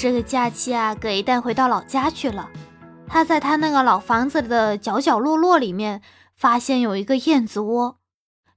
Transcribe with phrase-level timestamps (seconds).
[0.00, 2.48] 这个假期啊，葛一蛋回到老家去了。
[3.06, 6.00] 他在他那个老房子的角角落落里面，
[6.34, 7.98] 发现有一个燕子窝。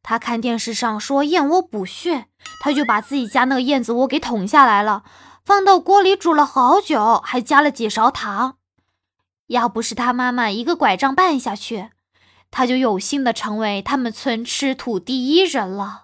[0.01, 2.27] 他看电视上说燕窝补血，
[2.61, 5.03] 他就把自己家那个燕子窝给捅下来了，
[5.43, 8.55] 放到锅里煮了好久，还加了几勺糖。
[9.47, 11.89] 要不是他妈妈一个拐杖绊下去，
[12.51, 16.02] 他就有幸的成为他们村吃土第一人了。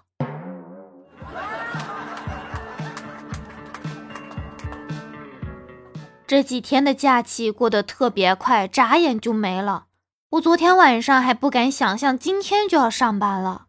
[6.30, 9.86] 这几天的假期过得特别快，眨眼就没了。
[10.28, 13.66] 我昨天晚上还不敢想象今天就要上班了。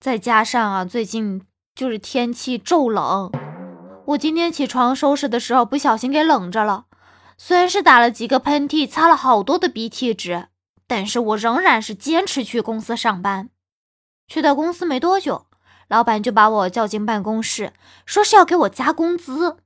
[0.00, 1.42] 再加上啊，最近
[1.74, 3.30] 就是天气骤冷，
[4.06, 6.86] 我今天起床收拾的时候不小心给冷着了。
[7.36, 10.46] 虽然是打了几个喷嚏，擦了好多的鼻涕纸，
[10.86, 13.50] 但是我仍然是坚持去公司上班。
[14.26, 15.44] 去到公司没多久，
[15.88, 17.74] 老板就把我叫进办公室，
[18.06, 19.58] 说是要给我加工资。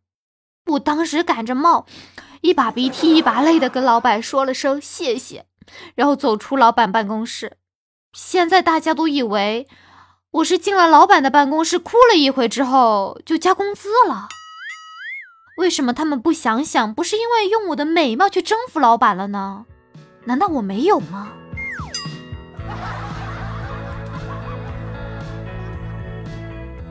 [0.67, 1.87] 我当时赶着冒
[2.41, 5.47] 一把鼻涕一把泪的跟老板说了声谢谢，
[5.95, 7.57] 然后走出老板办公室。
[8.13, 9.69] 现在大家都以为
[10.31, 14.29] 我是进了老板的办公室哭了一回之后就加工资了。
[15.59, 19.65] 为什么他们不想想，不是因为用我的美貌去征服老板了呢？
[20.25, 21.33] 难道我没有吗？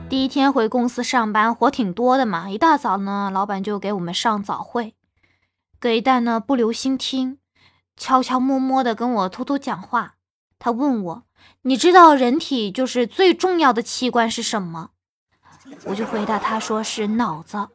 [0.08, 2.48] 第一天回公司上班，活挺多的嘛。
[2.48, 4.94] 一大早呢，老板就给我们上早会。
[5.80, 7.38] 葛一蛋呢不留心听，
[7.96, 10.14] 悄悄摸摸的跟我偷偷讲话。
[10.60, 11.24] 他问我
[11.62, 14.90] ：“你知道人体就是最重要的器官是什么？”
[15.86, 17.68] 我就回答他说是脑子。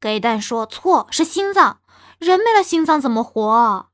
[0.00, 1.78] 葛一蛋说错，是心脏。
[2.18, 3.86] 人没了心脏怎么活？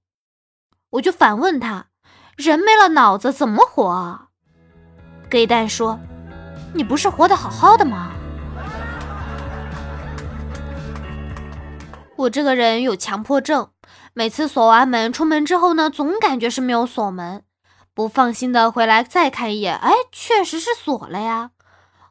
[0.91, 1.89] 我就反问他：
[2.36, 4.28] 人没了脑子怎么活？
[5.30, 6.00] 葛一蛋说。
[6.73, 8.13] 你不是活得好好的吗？
[12.17, 13.71] 我这个人有强迫症，
[14.13, 17.42] 每次锁完门出门之后呢，总感觉是没有锁门，
[17.95, 21.53] 不放心的回来再看一眼，哎，确实是锁了呀。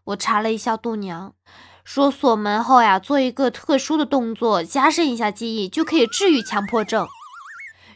[0.06, 1.36] 我查了一下度娘，
[1.84, 7.08] 说锁门后呀，做一个特殊的动作，加深一下记忆，就可以治愈强迫症。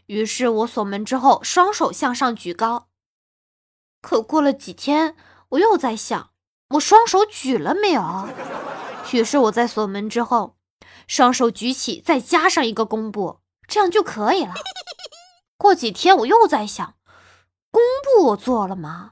[0.05, 2.87] 于是我锁门之后，双手向上举高。
[4.01, 5.15] 可过了几天，
[5.49, 6.32] 我又在想。
[6.73, 8.27] 我双手举了没有？
[9.11, 10.55] 于是我在锁门之后，
[11.07, 14.53] 双手举起，再加上一个弓步，这样就可以了。
[15.57, 16.95] 过几天我又在想，
[17.69, 19.11] 弓步我做了吗？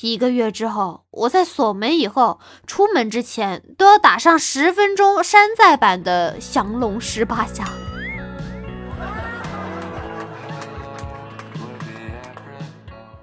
[0.00, 7.68] 一个月之后，我在锁门以后，出门之前都要打上十分钟山寨版的降龙十八掌。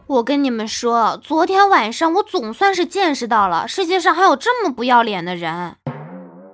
[0.10, 5.76] 我跟你们说，昨天晚上我总算是见识到了世界上还有这么不要脸的人。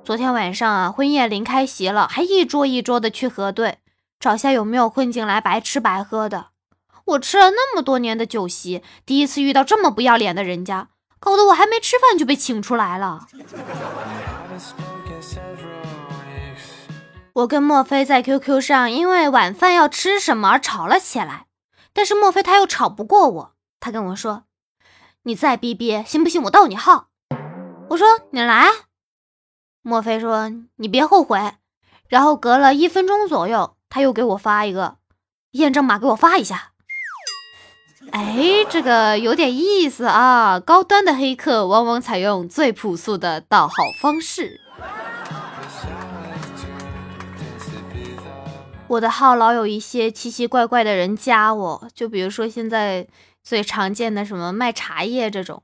[0.04, 3.78] 昨天晚上啊，婚宴临开席了，还一桌一桌的去核对，
[4.20, 6.48] 找下有没有混进来白吃白喝的。
[7.06, 10.90] 我吃了那么多年的酒席，第一次遇到这么不要脸的人家，
[11.22, 13.26] 搞得我还没吃饭就被请出来了。
[17.32, 21.46] 我跟莫非在 QQ 上因为晚饭要吃什么而吵了起来。
[21.96, 24.44] 但是莫非他又吵不过我，他跟我说
[25.24, 27.08] ：“你再逼逼，信不信我盗你号？”
[27.90, 28.70] 我说：“你来。”
[29.82, 31.54] 莫非说：“你别后悔。”
[32.10, 34.98] 然后隔了一分钟左右，他又给我发一个
[35.52, 36.74] 验证码，给我发一下。
[38.12, 40.60] 哎，这个有点意思啊！
[40.60, 44.65] 高端的黑客往往采用最朴素的盗号方式。
[48.88, 53.08] 我的号老有一些奇奇怪怪的人加我，就比如说现在
[53.44, 55.64] 最常见的什么卖茶叶这种，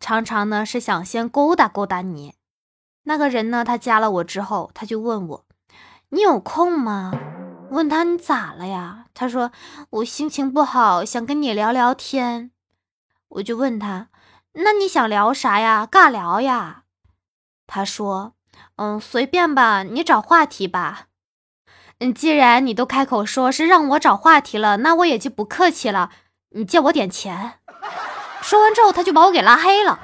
[0.00, 2.34] 常常呢是想先勾搭勾搭你。
[3.04, 5.44] 那个人呢，他加了我之后，他就问我
[6.10, 7.12] ：“你有空吗？”
[7.70, 9.04] 问他你咋了呀？
[9.14, 9.52] 他说
[9.90, 12.50] ：“我心情不好，想跟你聊聊天。”
[13.28, 14.08] 我就问他
[14.54, 15.86] ：“那你想聊啥呀？
[15.88, 16.82] 尬聊呀？”
[17.68, 18.34] 他说
[18.76, 21.04] ：“嗯，随便吧，你找话题吧。”
[22.00, 26.10] 嗯，既然你都开口说是让我找话题了，那我也就不客气了。
[26.50, 27.54] 你借我点钱。
[28.40, 29.98] 说完之后，他就把我给拉黑了。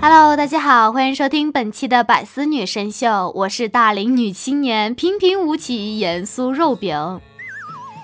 [0.00, 7.20] Hello，大家好，欢迎收听本期的百思女神秀，我是大龄女青年，平平无奇，严肃肉饼。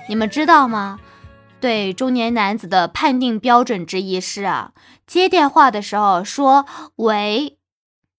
[0.09, 1.01] 你们知道吗？
[1.61, 4.71] 对中年男子的判定标准之一是啊，
[5.09, 7.59] 接电话的时候说“喂”，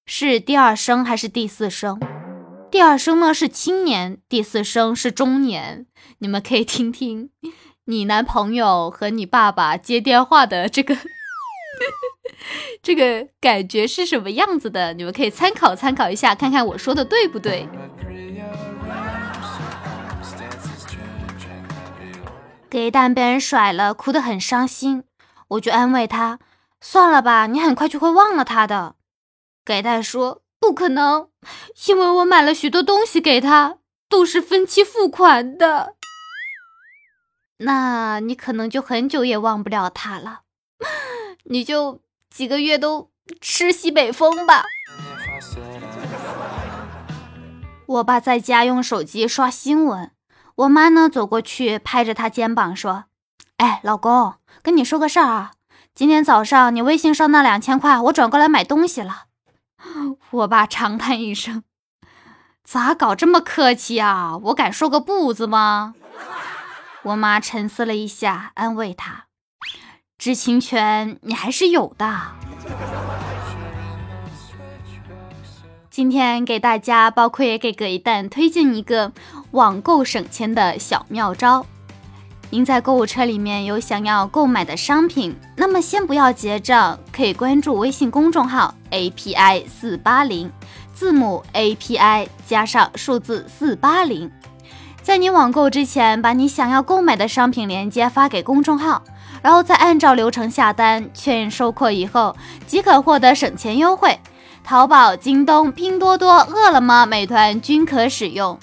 [0.06, 1.98] 是第二声还是第四声？
[2.72, 5.88] 第二声呢是青年，第四声是中年。
[6.20, 7.32] 你们可以听听
[7.86, 10.96] 你男朋友和你爸爸接电话的这个
[12.84, 14.94] 这个感觉是什么样子的？
[14.94, 17.68] 你们可以参考参考一下，看看我说的对不对。
[22.70, 25.04] 给蛋被人甩了，哭得很伤心，
[25.50, 26.38] 我就安慰他
[26.80, 28.96] ：“算了吧，你很快就会忘了他的。”
[29.66, 31.30] 给蛋说：“不可能，
[31.88, 33.78] 因为我买了许多东西给他，
[34.08, 35.96] 都是分期付款的。
[37.60, 40.42] 那你可能就很久也忘不了他了，
[41.46, 43.10] 你就几个月都
[43.42, 44.64] 吃西北风吧。”
[47.88, 50.12] 我爸在家用手机刷新闻。
[50.56, 53.06] 我妈呢，走过去拍着他肩膀说
[53.58, 55.54] ：“哎，老公，跟你说个事儿啊，
[55.96, 59.24] 今天早上你微信上那两千块，我转过来买东西了。”
[60.32, 61.64] 我爸长叹一声
[62.64, 64.38] ：“咋搞这么客气啊？
[64.38, 65.96] 我敢说个不字吗？”
[67.04, 69.26] 我妈沉思了一下，安慰他
[70.20, 72.22] ：“知情权你还是有的。”
[75.90, 79.12] 今天给大家，包括也给葛一蛋推荐一个
[79.52, 81.66] 网购省钱的小妙招。
[82.52, 90.52] 您在购物车里面有想要购买的商品，那么先不要结账，可以关注微信公众号 API 四八零，
[90.94, 94.32] 字母 API 加上数字四八零。
[95.02, 99.02] 在你网购之前，把你想要购买的商品链接发给公众号，
[99.42, 102.36] 然后再按照流程下单，确认收货以后，
[102.68, 104.20] 即可获得省钱优惠。
[104.64, 108.60] 淘宝、京东、拼多多、饿了么、美团均可使用。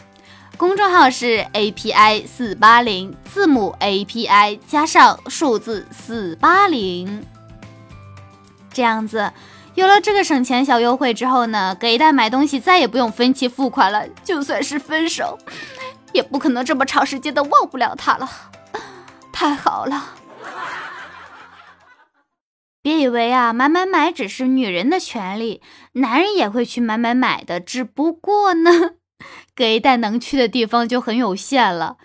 [0.57, 7.25] 公众号是 API 四八零，字母 API 加上数字四八零。
[8.73, 9.33] 这样子，
[9.77, 14.09] 有了这个省钱小优惠之后呢，给蛋买东西再也不用分期付款了。
[14.25, 15.39] 就算是分手，
[16.15, 18.29] 也不可能这么长时间的忘不了他了。
[19.31, 20.15] 太好了。
[22.81, 25.61] 别以为啊，买买买只是女人的权利，
[25.93, 27.61] 男人也会去买买买的。
[27.61, 28.93] 只不过呢，
[29.55, 31.99] 给蛋能去的地方就很有限了。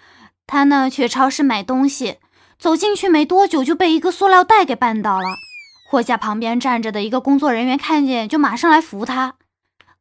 [0.46, 2.18] 他呢去超市买东西，
[2.60, 5.38] 走进去没多久就被一个塑料袋给绊倒了。
[5.92, 9.34] 货架旁边站着的一个工作人员看见，就马上来扶他。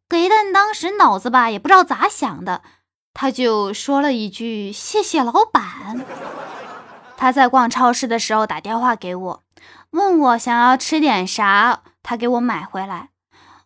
[0.08, 2.62] 给蛋当时脑子吧也不知道咋想的，
[3.12, 6.06] 他就说了一句：“谢谢老板。”
[7.18, 9.42] 他在逛超市的时候打电话给我。
[9.90, 13.08] 问我想要吃点啥，他给我买回来。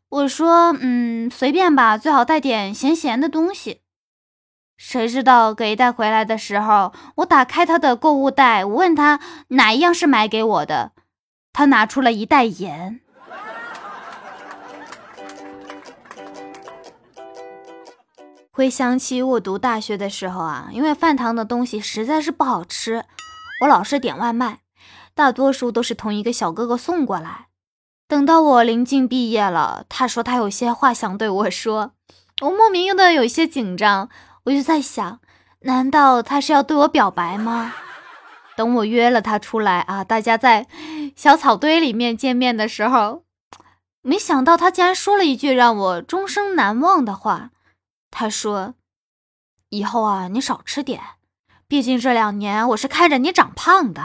[0.08, 3.82] 我说，嗯，随便吧，最好带点咸咸的东西。
[4.78, 10.92] 谁知道给带回来的时候，我打开他的购物袋，我问他哪一样是买给我的，
[11.54, 13.00] 他拿出了一袋盐。
[18.50, 23.04] 回想起我读大学的时候啊，因为饭堂的东西实在是不好吃，
[23.62, 24.58] 我老是点外卖。
[25.14, 27.46] 大多数都是同一个小哥哥送过来。
[28.08, 31.92] 等到我临近毕业了，他说他有些话想对我说，
[32.42, 34.08] 我莫名的有些紧张。
[34.44, 35.20] 我就在想，
[35.60, 37.72] 难道他是要对我表白吗？
[38.56, 40.66] 等我约了他出来啊，大家在
[41.16, 43.24] 小草堆里面见面的时候，
[44.02, 47.50] 没想到他竟然说了一句让我终生难忘的话。
[48.10, 48.74] 他说
[49.70, 51.00] ：“以后啊，你少吃点，
[51.66, 54.02] 毕竟这两年我是看着你长胖的。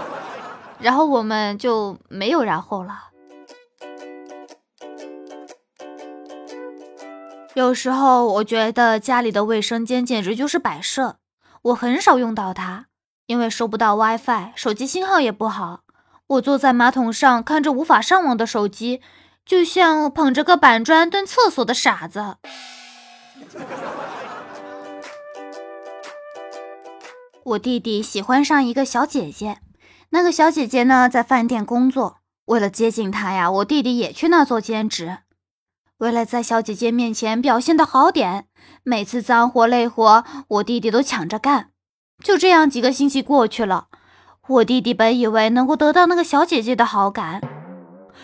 [0.80, 3.10] ”然后我们就没有然后了。
[7.54, 11.18] 有时候我觉得家里的卫生间简直就是摆设，
[11.62, 12.86] 我很少用到它，
[13.26, 15.83] 因为收不到 WiFi，手机信号也不好。
[16.26, 19.02] 我坐在马桶上看着无法上网的手机，
[19.44, 22.36] 就像捧着个板砖蹲厕所的傻子。
[27.44, 29.58] 我弟弟喜欢上一个小姐姐。
[30.10, 32.18] 那个小姐姐呢，在饭店工作。
[32.46, 35.18] 为了接近她呀，我弟弟也去那做兼职。
[35.98, 38.46] 为了在小姐姐面前表现的好点，
[38.82, 41.70] 每次脏活累活，我弟弟都抢着干。
[42.22, 43.88] 就这样，几个星期过去了。
[44.46, 47.40] 我弟弟本以为能够得到那个小姐姐的好感，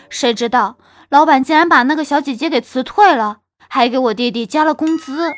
[0.07, 0.77] 谁知道
[1.09, 5.31] 老板竟然把那个小姐姐给辞退了，还给我弟弟加了工资。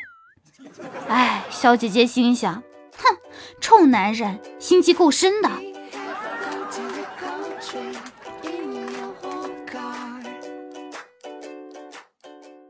[1.08, 2.62] 哎，小姐姐心想：
[2.98, 3.16] 哼，
[3.62, 5.48] 臭男人，心机够深的。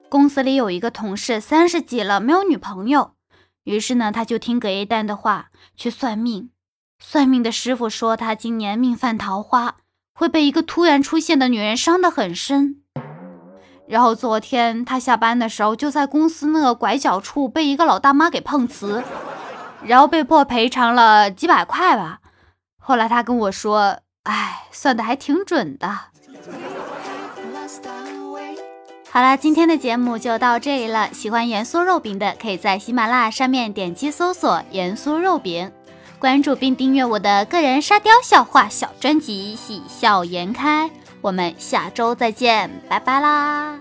[0.08, 3.14] 公司里有一个同事，三十几了，没有女朋友。
[3.64, 6.50] 于是呢，他就听葛一丹的话去算命。
[6.98, 9.76] 算命的师傅说，他今年命犯桃花，
[10.14, 12.76] 会被一个突然出现的女人伤得很深。
[13.86, 19.04] 然后昨天他下班的时候，就在公司那个拐角处被一个老大妈给碰瓷，
[19.84, 22.20] 然后被迫赔偿了几百块吧。
[22.78, 25.88] 后来他跟我说：“哎，算的还挺准的。”
[29.10, 31.12] 好啦，今天的节目就到这里了。
[31.12, 35.70] 喜欢盐酥肉饼的，可以在喜马拉雅上面点击搜索“盐酥肉饼”，
[36.24, 40.88] 关注并订阅我的个人沙雕笑话小专辑《喜笑颜开》。
[41.20, 43.78] 我们下周再见，拜拜啦！